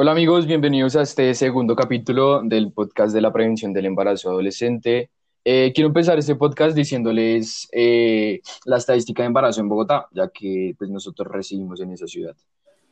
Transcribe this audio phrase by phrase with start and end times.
[0.00, 5.10] Hola amigos, bienvenidos a este segundo capítulo del podcast de la prevención del embarazo adolescente.
[5.44, 10.76] Eh, quiero empezar este podcast diciéndoles eh, la estadística de embarazo en Bogotá, ya que
[10.78, 12.36] pues, nosotros residimos en esa ciudad.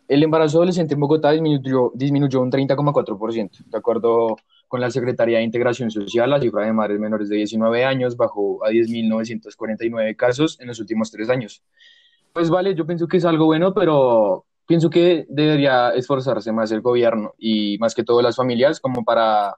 [0.09, 3.67] El embarazo adolescente en Bogotá disminuyó, disminuyó un 30,4%.
[3.67, 4.37] De acuerdo
[4.67, 8.65] con la Secretaría de Integración Social, la cifra de madres menores de 19 años bajó
[8.65, 11.63] a 10.949 casos en los últimos tres años.
[12.33, 16.81] Pues vale, yo pienso que es algo bueno, pero pienso que debería esforzarse más el
[16.81, 19.57] gobierno y más que todo las familias como para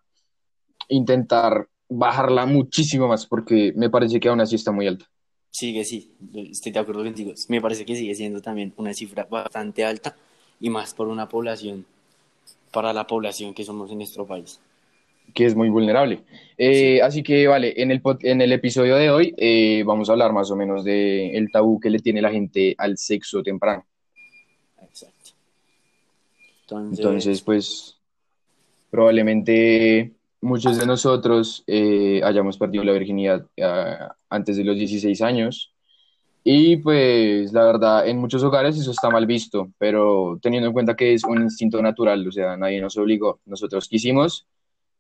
[0.88, 5.06] intentar bajarla muchísimo más, porque me parece que aún así está muy alta.
[5.50, 6.12] Sigue, sí,
[6.50, 7.32] estoy de acuerdo contigo.
[7.48, 10.14] Me parece que sigue siendo también una cifra bastante alta
[10.60, 11.86] y más por una población,
[12.70, 14.60] para la población que somos en nuestro país.
[15.34, 16.20] Que es muy vulnerable.
[16.56, 20.32] Eh, así que, vale, en el, en el episodio de hoy eh, vamos a hablar
[20.32, 23.86] más o menos del el tabú que le tiene la gente al sexo temprano.
[26.76, 26.96] Exacto.
[27.02, 27.98] Entonces, pues,
[28.90, 33.46] probablemente muchos de nosotros eh, hayamos perdido la virginidad
[34.28, 35.72] antes de los 16 años.
[36.44, 40.96] Y pues la verdad, en muchos hogares eso está mal visto, pero teniendo en cuenta
[40.96, 44.46] que es un instinto natural, o sea, nadie nos obligó, nosotros quisimos,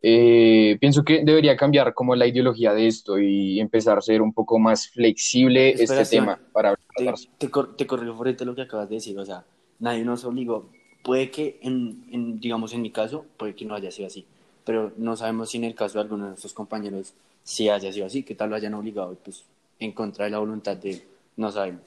[0.02, 4.34] eh, pienso que debería cambiar como la ideología de esto y empezar a ser un
[4.34, 8.62] poco más flexible este tema para te, te, cor te corrijo frente a lo que
[8.62, 9.44] acabas de decir, o sea,
[9.78, 10.68] nadie nos obligó.
[11.08, 14.26] Puede que, en, en, digamos, en mi caso, puede que no haya sido así,
[14.62, 18.04] pero no sabemos si en el caso de alguno de nuestros compañeros sí haya sido
[18.04, 19.42] así, que tal lo hayan obligado, pues
[19.80, 21.02] en contra de la voluntad de
[21.38, 21.80] no sabemos.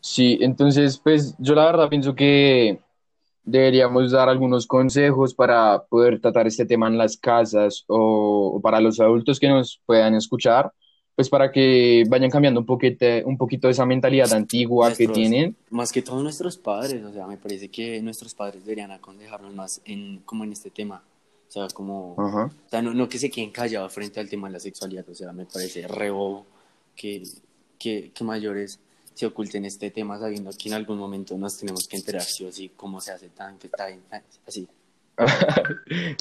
[0.00, 2.80] Sí, entonces, pues yo la verdad pienso que
[3.44, 8.80] deberíamos dar algunos consejos para poder tratar este tema en las casas o, o para
[8.80, 10.72] los adultos que nos puedan escuchar,
[11.20, 15.54] pues para que vayan cambiando un poquito, un poquito esa mentalidad antigua Nuestros- que tienen.
[15.68, 19.82] Más que todos nuestros padres, o sea, me parece que nuestros padres deberían aconsejarnos más
[19.84, 21.02] en, como en este tema.
[21.46, 22.44] O sea, como, Ajá.
[22.46, 25.14] o sea, no, no que se queden callados frente al tema de la sexualidad, o
[25.14, 26.46] sea, me parece re bobo
[26.96, 27.22] que,
[27.78, 28.80] que, que mayores
[29.12, 32.50] se oculten este tema sabiendo que en algún momento nos tenemos que enterar sí o
[32.50, 34.66] sí cómo se hace tan, que tan, tan- así.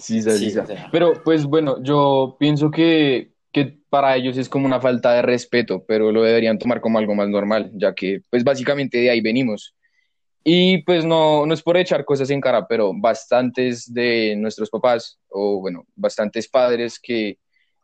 [0.02, 0.52] Sí, sí, Sí, sí.
[0.52, 0.90] sea.
[0.92, 5.84] Pero pues bueno, yo pienso que, que para ellos es como una falta de respeto,
[5.88, 9.76] pero lo deberían tomar como algo más normal, ya que pues básicamente de ahí venimos.
[10.44, 15.20] Y pues no, no es por echar cosas en cara, pero bastantes de nuestros papás,
[15.30, 17.38] o bueno, bastantes padres que,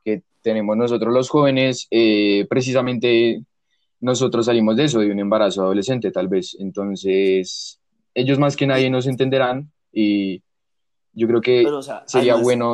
[0.04, 3.42] que tenemos nosotros los jóvenes, eh, precisamente
[4.00, 6.56] nosotros salimos de eso, de un embarazo adolescente tal vez.
[6.60, 7.80] Entonces,
[8.14, 10.42] ellos más que nadie nos entenderán y
[11.14, 12.74] yo creo que Pero, o sea, sería además- bueno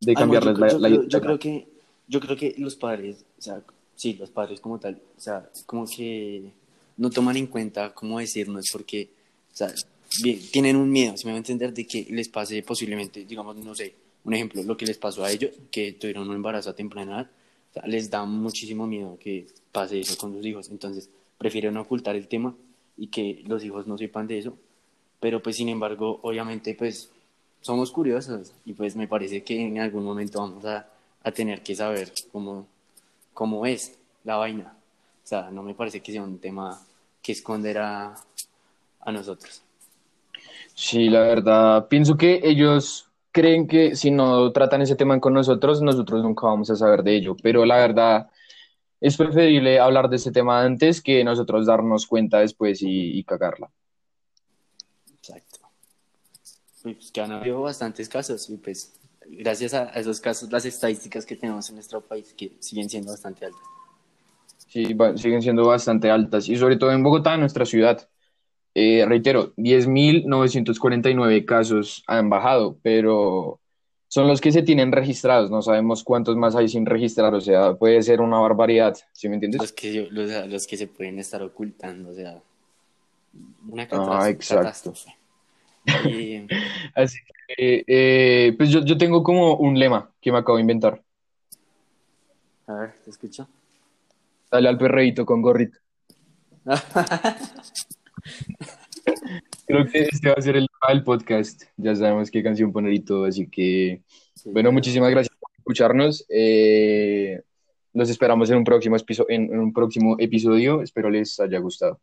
[0.00, 1.68] de cambiarles yo, la, yo la creo, yo creo que
[2.08, 3.62] yo creo que los padres, o sea,
[3.94, 6.50] sí, los padres como tal, o sea, como que
[6.96, 9.10] no toman en cuenta cómo decirnos porque,
[9.52, 9.72] o sea,
[10.22, 13.56] bien, tienen un miedo, si me va a entender, de que les pase posiblemente, digamos,
[13.56, 16.76] no sé, un ejemplo, lo que les pasó a ellos, que tuvieron un embarazo a
[16.76, 17.30] temprana edad,
[17.70, 22.16] o sea, les da muchísimo miedo que pase eso con sus hijos, entonces prefieren ocultar
[22.16, 22.54] el tema
[22.96, 24.56] y que los hijos no sepan de eso,
[25.20, 27.10] pero pues sin embargo, obviamente, pues
[27.60, 30.88] somos curiosos y pues me parece que en algún momento vamos a,
[31.22, 32.66] a tener que saber cómo,
[33.34, 34.76] cómo es la vaina.
[35.24, 36.80] O sea, no me parece que sea un tema
[37.22, 38.14] que esconder a,
[39.00, 39.62] a nosotros.
[40.74, 45.82] Sí, la verdad, pienso que ellos creen que si no tratan ese tema con nosotros,
[45.82, 48.30] nosotros nunca vamos a saber de ello, pero la verdad
[49.00, 53.70] es preferible hablar de ese tema antes que nosotros darnos cuenta después y, y cagarla.
[55.12, 55.60] Exacto.
[56.84, 58.97] Y pues que han habido bastantes casos y pues
[59.30, 63.10] gracias a a esos casos las estadísticas que tenemos en nuestro país que siguen siendo
[63.12, 63.60] bastante altas.
[64.66, 68.08] Sí, va- siguen siendo bastante altas y sobre todo en Bogotá, nuestra ciudad.
[68.74, 73.60] Eh, reitero, 10.949 casos han bajado, pero
[74.08, 77.74] son los que se tienen registrados, no sabemos cuántos más hay sin registrar, o sea,
[77.74, 79.60] puede ser una barbaridad, ¿sí me entiendes?
[79.60, 82.40] Los que, los, los que se pueden estar ocultando, o sea,
[83.68, 84.30] una Ah, catástrofe.
[84.32, 84.62] exacto.
[84.62, 85.16] catástrofe.
[86.04, 86.46] Y,
[86.94, 87.18] Así
[87.48, 91.02] que, eh, pues yo, yo tengo como un lema que me acabo de inventar.
[92.66, 93.48] a ver, ¿te escucho?
[94.50, 95.78] Dale al perreíto con gorrito.
[99.66, 101.64] Creo que este va a ser el lema del podcast.
[101.76, 104.02] Ya sabemos qué canción poner y todo, así que,
[104.34, 106.24] Sí, bueno, muchísimas gracias por escucharnos.
[106.28, 107.42] Eh,
[107.92, 110.80] los esperamos en un próximo, episo- en, en un próximo episodio.
[110.82, 112.00] Espero les haya gustado.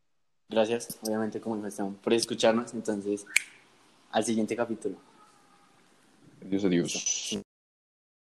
[0.49, 2.73] Gracias, obviamente, como dijo por escucharnos.
[2.73, 3.25] Entonces,
[4.15, 4.95] al siguiente capítulo.
[6.41, 7.41] Adiós, adiós.